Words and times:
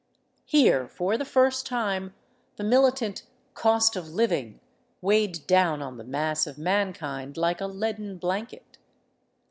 Here, 0.47 0.87
for 0.87 1.15
the 1.15 1.23
first 1.25 1.67
time, 1.67 2.15
the 2.55 2.63
miUtant" 2.63 3.21
cost 3.53 3.95
of 3.95 4.05
Hving" 4.05 4.57
weighed 5.01 5.45
down 5.45 5.83
on 5.83 5.97
the 5.97 6.03
mass 6.03 6.47
of 6.47 6.57
mankind 6.57 7.37
like 7.37 7.61
a 7.61 7.67
leaden 7.67 8.17
blanket. 8.17 8.79